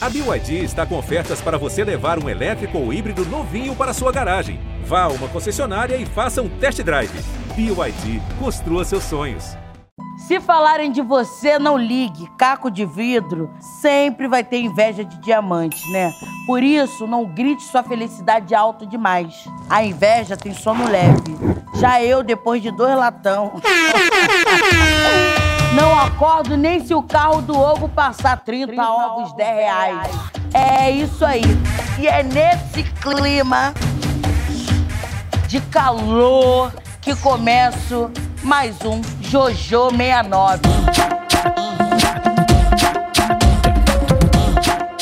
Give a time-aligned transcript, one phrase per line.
[0.00, 4.12] A BYD está com ofertas para você levar um elétrico ou híbrido novinho para sua
[4.12, 4.60] garagem.
[4.84, 7.10] Vá a uma concessionária e faça um test drive.
[7.56, 9.56] BYD, construa seus sonhos.
[10.28, 12.30] Se falarem de você, não ligue.
[12.38, 13.50] Caco de vidro
[13.80, 16.12] sempre vai ter inveja de diamante, né?
[16.46, 19.48] Por isso, não grite sua felicidade alto demais.
[19.68, 21.36] A inveja tem sono leve.
[21.74, 23.60] Já eu, depois de dois latão.
[25.80, 30.10] Não acordo nem se o carro do ovo passar 30, 30 ovos 10 reais.
[30.52, 31.42] É isso aí.
[32.00, 33.72] E é nesse clima
[35.46, 38.10] de calor que começo
[38.42, 40.62] mais um Jojo 69.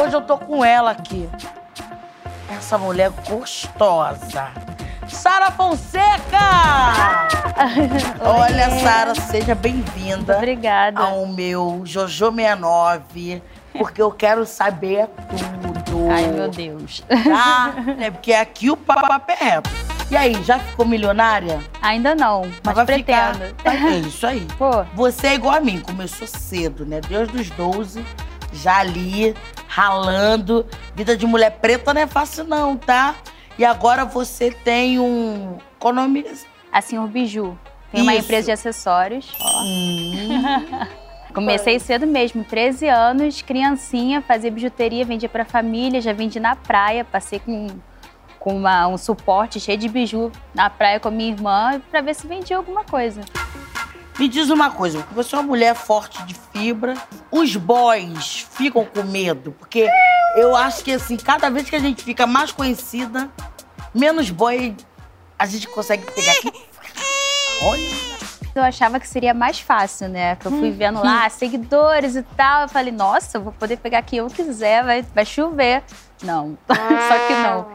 [0.00, 1.28] Hoje eu tô com ela aqui.
[2.48, 4.69] Essa mulher gostosa.
[5.10, 7.28] Sara Fonseca!
[8.20, 10.36] Olha, Sara, seja bem-vinda.
[10.36, 11.00] Obrigada.
[11.00, 13.42] Ao meu Jojo 69,
[13.76, 16.08] porque eu quero saber tudo.
[16.10, 17.02] Ai, meu Deus.
[17.08, 17.74] Tá?
[17.98, 19.70] É porque aqui o papo é reto.
[20.10, 21.60] E aí, já ficou milionária?
[21.80, 23.44] Ainda não, mas, Mas vai pretendo.
[23.56, 23.74] ficar.
[23.74, 24.46] É isso aí.
[24.58, 27.00] Pô, Você é igual a mim, começou cedo, né?
[27.00, 28.04] Desde os 12,
[28.52, 29.36] já ali,
[29.68, 30.66] ralando.
[30.96, 33.14] Vida de mulher preta não é fácil, não, tá?
[33.58, 35.58] E agora você tem um.
[35.78, 36.24] Qual o nome?
[36.72, 37.58] assim, o Biju.
[37.90, 38.24] Tem uma Isso.
[38.24, 39.32] empresa de acessórios.
[39.64, 40.44] Hum.
[41.34, 47.04] Comecei cedo mesmo, 13 anos, criancinha, fazia bijuteria, vendia pra família, já vendi na praia,
[47.04, 47.68] passei com,
[48.38, 52.14] com uma- um suporte cheio de biju na praia com a minha irmã pra ver
[52.14, 53.20] se vendia alguma coisa.
[54.18, 56.94] Me diz uma coisa, porque você é uma mulher forte de fibra.
[57.30, 59.88] Os boys ficam com medo, porque
[60.36, 63.30] eu acho que assim, cada vez que a gente fica mais conhecida,
[63.94, 64.76] menos boy
[65.38, 66.52] a gente consegue pegar aqui.
[67.62, 68.10] Olha.
[68.54, 70.34] Eu achava que seria mais fácil, né?
[70.36, 72.62] Que eu fui vendo lá, seguidores e tal.
[72.62, 75.84] Eu falei, nossa, eu vou poder pegar quem eu quiser, vai, vai chover.
[76.22, 77.66] Não, só que não.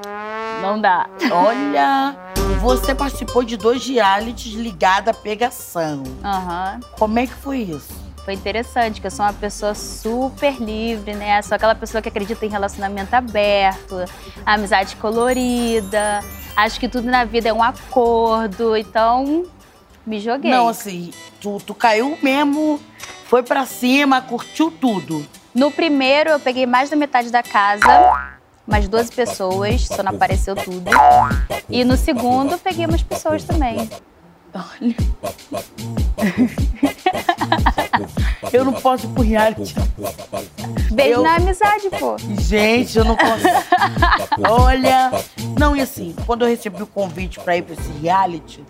[0.62, 1.10] Não dá.
[1.32, 2.16] Olha,
[2.60, 6.04] você participou de dois realities ligados à pegação.
[6.24, 6.80] Aham.
[7.00, 8.05] Como é que foi isso?
[8.26, 11.40] Foi interessante, que eu sou uma pessoa super livre, né?
[11.44, 14.04] Sou aquela pessoa que acredita em relacionamento aberto,
[14.44, 16.22] amizade colorida.
[16.56, 18.76] Acho que tudo na vida é um acordo.
[18.76, 19.46] Então,
[20.04, 20.50] me joguei.
[20.50, 22.82] Não, assim, tu, tu caiu mesmo,
[23.26, 25.24] foi pra cima, curtiu tudo.
[25.54, 27.86] No primeiro, eu peguei mais da metade da casa,
[28.68, 30.90] umas 12 pessoas, só não apareceu tudo.
[31.70, 33.88] E no segundo, peguei umas pessoas também.
[34.56, 34.96] Olha.
[38.54, 39.76] Eu não posso ir pro reality.
[40.92, 42.16] Beijo Eu- na amizade, pô.
[42.40, 43.44] Gente, eu não posso.
[44.50, 45.12] Olha.
[45.60, 48.64] Não, e assim, quando eu recebi o convite pra ir pra esse reality,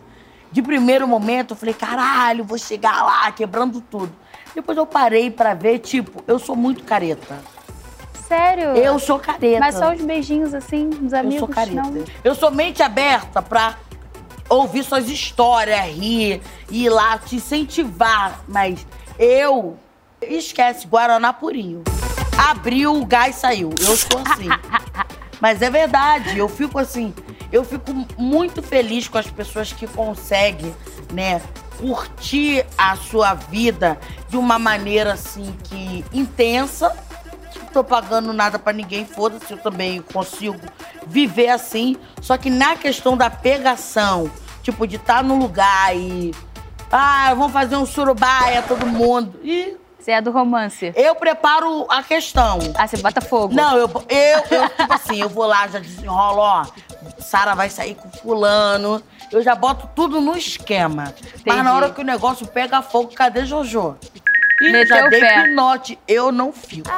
[0.52, 4.12] de primeiro momento eu falei, caralho, vou chegar lá quebrando tudo.
[4.56, 7.38] Depois eu parei pra ver, tipo, eu sou muito careta.
[8.28, 8.70] Sério?
[8.70, 9.60] Eu sou careta.
[9.60, 11.76] Mas só os beijinhos, assim, dos Eu amigos, sou careta.
[11.82, 12.04] não.
[12.24, 13.76] Eu sou mente aberta pra
[14.50, 18.44] ouvir suas histórias, rir, ir lá, te incentivar.
[18.48, 18.86] Mas
[19.18, 19.78] eu.
[20.22, 21.84] Esquece, Guaraná purinho.
[22.38, 23.70] Abriu, o gás saiu.
[23.80, 24.50] Eu sou assim.
[25.40, 27.14] Mas é verdade, eu fico assim.
[27.52, 30.74] Eu fico muito feliz com as pessoas que conseguem,
[31.12, 31.42] né?
[31.78, 36.96] Curtir a sua vida de uma maneira assim que intensa
[37.60, 40.60] não tô pagando nada pra ninguém, foda-se, eu também consigo
[41.08, 41.96] viver assim.
[42.22, 44.30] Só que na questão da pegação,
[44.62, 46.34] tipo, de estar no lugar e.
[46.92, 49.40] Ah, vamos fazer um surubaia, todo mundo.
[49.44, 50.94] E Você é do romance.
[50.96, 52.60] eu preparo a questão.
[52.78, 53.54] Ah, você bota fogo.
[53.54, 56.66] Não, eu, eu, eu, tipo assim, eu vou lá, já desenrolo, ó.
[57.20, 59.02] Sara vai sair com fulano.
[59.32, 61.06] Eu já boto tudo no esquema.
[61.46, 61.70] Mas na Entendi.
[61.70, 63.98] hora que o negócio pega fogo, cadê Jojo?
[64.62, 65.42] Ih, Meteu já o dei pé.
[65.44, 66.90] pinote, eu não fico.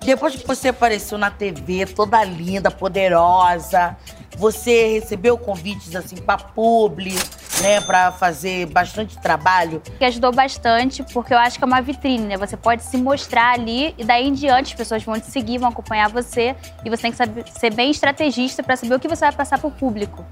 [0.00, 3.96] Depois que você apareceu na TV, toda linda, poderosa,
[4.36, 7.14] você recebeu convites assim pra publi,
[7.60, 9.82] né, pra fazer bastante trabalho.
[9.98, 12.36] que ajudou bastante, porque eu acho que é uma vitrine, né?
[12.36, 15.68] Você pode se mostrar ali e daí em diante as pessoas vão te seguir, vão
[15.68, 19.24] acompanhar você e você tem que saber, ser bem estrategista para saber o que você
[19.24, 20.24] vai passar pro público.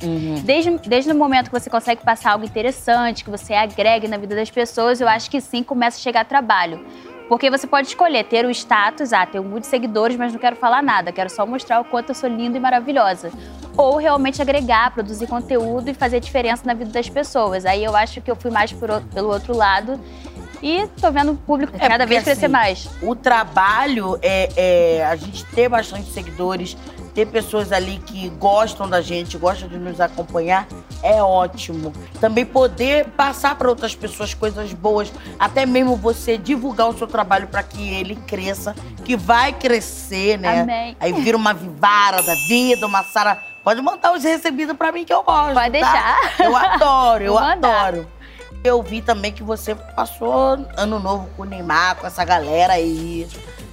[0.44, 4.36] Desde, desde o momento que você consegue passar algo interessante, que você agregue na vida
[4.36, 6.86] das pessoas, eu acho que sim começa a chegar trabalho.
[7.28, 10.82] Porque você pode escolher ter o status, ah, tenho muitos seguidores, mas não quero falar
[10.82, 13.32] nada, quero só mostrar o quanto eu sou linda e maravilhosa.
[13.76, 17.66] Ou realmente agregar, produzir conteúdo e fazer diferença na vida das pessoas.
[17.66, 20.00] Aí eu acho que eu fui mais por pelo outro lado
[20.62, 22.88] e tô vendo o público É, cada vez crescer assim, mais.
[23.02, 26.76] O trabalho é, é a gente ter bastante seguidores,
[27.16, 30.68] ter pessoas ali que gostam da gente, gostam de nos acompanhar,
[31.02, 31.90] é ótimo.
[32.20, 37.46] Também poder passar para outras pessoas coisas boas, até mesmo você divulgar o seu trabalho
[37.46, 40.60] para que ele cresça, que vai crescer, né?
[40.60, 40.96] Amém.
[41.00, 43.42] Aí vira uma vivara da vida, uma Sara.
[43.64, 45.54] Pode mandar os recebidos para mim que eu gosto.
[45.54, 46.18] Pode tá?
[46.26, 46.34] deixar.
[46.38, 48.06] Eu adoro, eu adoro.
[48.62, 53.26] Eu vi também que você passou ano novo com o Neymar, com essa galera aí,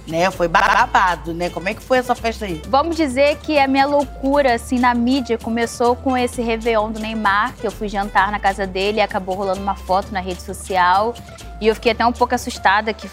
[0.06, 0.30] né?
[0.30, 1.48] Foi babado, né?
[1.50, 2.60] Como é que foi essa festa aí?
[2.68, 7.54] Vamos dizer que a minha loucura, assim, na mídia começou com esse Réveillon do Neymar,
[7.54, 11.14] que eu fui jantar na casa dele e acabou rolando uma foto na rede social.
[11.60, 13.08] E eu fiquei até um pouco assustada que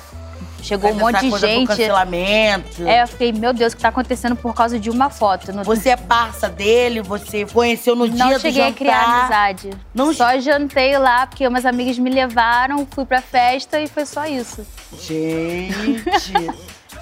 [0.61, 1.67] chegou um Essa monte de gente.
[1.67, 2.88] cancelamento.
[2.88, 5.51] É, eu fiquei, meu Deus, o que tá acontecendo por causa de uma foto?
[5.51, 8.77] No- Você é parça dele, você conheceu no dia não do cheguei a jantar.
[8.77, 9.69] criar amizade.
[9.93, 14.25] Não Só jantei lá, porque umas amigas me levaram, fui pra festa e foi só
[14.27, 14.63] isso.
[15.01, 16.47] Gente,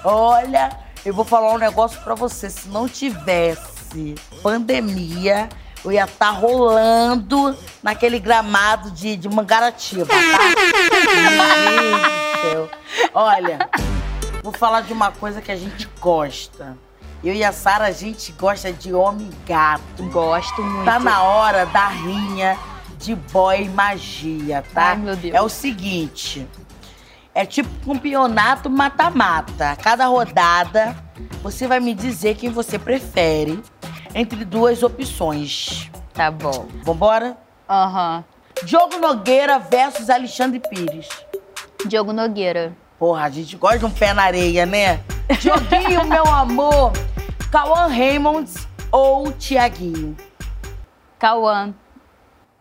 [0.04, 0.70] olha,
[1.04, 2.50] eu vou falar um negócio pra você.
[2.50, 5.48] Se não tivesse pandemia,
[5.84, 10.16] eu ia estar rolando naquele gramado de, de Mangaratiba, tá?
[11.70, 12.70] Meu Deus do céu.
[13.14, 13.70] Olha,
[14.42, 16.76] vou falar de uma coisa que a gente gosta.
[17.22, 20.02] Eu e a Sara, a gente gosta de homem gato.
[20.10, 20.86] Gosto muito.
[20.86, 22.58] Tá na hora da rinha
[22.98, 24.90] de boy magia, tá?
[24.90, 25.34] Ai, meu Deus.
[25.34, 26.46] É o seguinte.
[27.34, 29.76] É tipo campeonato mata-mata.
[29.82, 30.96] Cada rodada,
[31.42, 33.62] você vai me dizer quem você prefere
[34.14, 35.90] entre duas opções.
[36.12, 36.66] Tá bom.
[36.82, 37.36] Vambora?
[37.68, 38.24] Aham.
[38.64, 41.08] Diogo Nogueira versus Alexandre Pires.
[41.86, 42.76] Diogo Nogueira.
[42.98, 45.00] Porra, a gente gosta de um pé na areia, né?
[45.40, 46.92] Dioguinho, meu amor.
[47.50, 50.16] Cauã Raymonds ou Tiaguinho?
[51.18, 51.72] Cauã.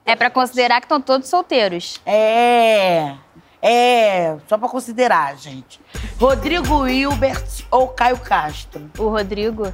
[0.05, 1.99] É pra considerar que estão todos solteiros.
[2.05, 3.13] É,
[3.61, 5.79] é, só pra considerar, gente.
[6.19, 8.89] Rodrigo Hilbert ou Caio Castro?
[8.97, 9.73] O Rodrigo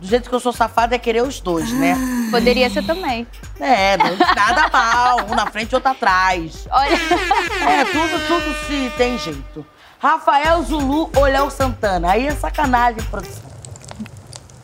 [0.00, 1.96] Do jeito que eu sou safada é querer os dois, né?
[2.30, 3.26] poderia ser também.
[3.58, 6.66] É, não nada mal, um na frente e outro atrás.
[6.70, 6.90] Olha,
[7.68, 9.64] É, tudo, tudo se tem jeito.
[9.98, 12.10] Rafael Zulu ou Léo Santana?
[12.12, 13.50] Aí é sacanagem, produção.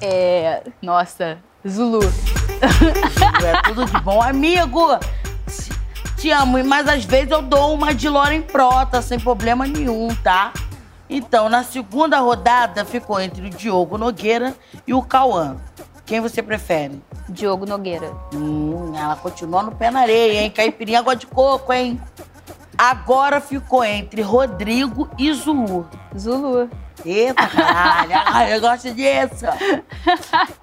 [0.02, 0.62] é.
[0.82, 2.00] Nossa, Zulu.
[3.42, 4.20] É tudo de bom.
[4.22, 4.98] Amigo,
[6.20, 10.52] te- amo, mas às vezes eu dou uma de Loren Prota, sem problema nenhum, tá?
[11.08, 14.54] Então, na segunda rodada, ficou entre o Diogo Nogueira
[14.86, 15.56] e o Cauã.
[16.06, 17.02] Quem você prefere?
[17.28, 18.12] Diogo Nogueira.
[18.34, 20.50] Hum, ela continua no pé na areia, hein?
[20.50, 22.00] Caipirinha água de coco, hein?
[22.78, 25.86] Agora ficou entre Rodrigo e Zulu.
[26.16, 26.68] Zulu.
[27.04, 28.12] Eita, caralho.
[28.26, 29.46] Ai, eu gosto disso.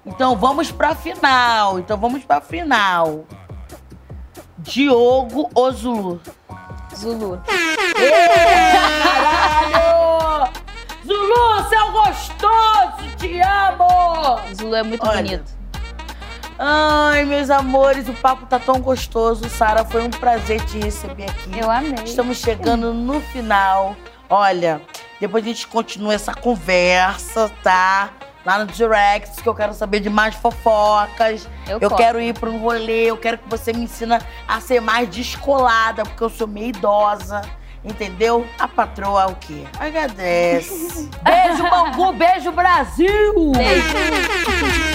[0.06, 1.78] Então vamos pra final.
[1.78, 3.24] Então vamos pra final.
[4.58, 6.20] Diogo ou Zulu?
[6.94, 7.40] Zulu.
[9.62, 10.52] Caralho!
[11.06, 13.16] Zulu, seu gostoso!
[13.16, 14.40] Te amo!
[14.54, 15.58] Zulu é muito Olha, bonito.
[16.58, 19.48] Ai, meus amores, o papo tá tão gostoso.
[19.48, 21.56] Sara, foi um prazer te receber aqui.
[21.56, 22.02] Eu amei.
[22.04, 23.94] Estamos chegando no final.
[24.28, 24.82] Olha,
[25.20, 28.10] depois a gente continua essa conversa, tá?
[28.44, 31.48] Lá no direct, que eu quero saber de mais fofocas.
[31.66, 34.80] Eu Eu quero ir para um rolê, eu quero que você me ensina a ser
[34.80, 37.42] mais descolada, porque eu sou meio idosa.
[37.84, 38.46] Entendeu?
[38.58, 39.64] A patroa é o quê?
[39.78, 41.08] Agradece.
[41.22, 43.52] beijo, Bangu, beijo, Brasil!
[43.52, 44.87] Beijo.